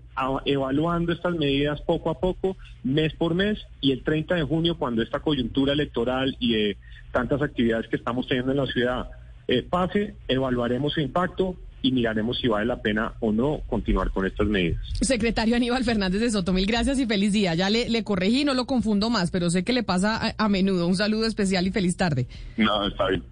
evaluando 0.46 1.14
estas 1.14 1.36
medidas 1.36 1.80
poco 1.82 2.10
a 2.10 2.20
poco, 2.20 2.58
mes 2.84 3.14
por 3.14 3.36
mes 3.36 3.60
y 3.82 3.92
el 3.92 4.04
30 4.04 4.34
de 4.34 4.44
junio 4.44 4.80
cuando 4.80 5.04
esta 5.04 5.20
coyuntura 5.20 5.74
electoral 5.74 6.36
y 6.40 6.54
de 6.54 6.78
tantas 7.12 7.40
actividades 7.44 7.88
que 7.88 7.98
estamos 7.98 8.28
teniendo 8.28 8.52
en 8.52 8.58
la 8.58 8.66
ciudad 8.66 9.10
eh, 9.50 9.64
pase, 9.64 10.16
evaluaremos 10.28 10.94
su 10.94 11.02
impacto 11.02 11.56
y 11.82 11.92
miraremos 11.94 12.38
si 12.40 12.48
vale 12.48 12.66
la 12.66 12.82
pena 12.82 13.14
o 13.22 13.32
no 13.32 13.62
continuar 13.68 14.12
con 14.12 14.26
estas 14.26 14.48
medidas. 14.48 14.82
Secretario 15.02 15.56
Aníbal 15.56 15.84
Fernández 15.86 16.20
de 16.22 16.30
Soto, 16.30 16.52
mil 16.52 16.66
gracias 16.66 17.00
y 17.00 17.06
feliz 17.06 17.32
día. 17.32 17.56
Ya 17.56 17.70
le, 17.70 17.90
le 17.90 18.04
corregí, 18.04 18.44
no 18.44 18.54
lo 18.54 18.66
confundo 18.66 19.10
más, 19.10 19.32
pero 19.32 19.50
sé 19.50 19.64
que 19.64 19.72
le 19.74 19.84
pasa 19.84 20.18
a, 20.18 20.36
a 20.38 20.50
menudo. 20.50 20.88
Un 20.88 20.96
saludo 20.98 21.26
especial 21.26 21.68
y 21.68 21.72
feliz 21.72 21.96
tarde. 21.96 22.28
No, 22.58 22.88
está 22.88 23.08
bien. 23.08 23.24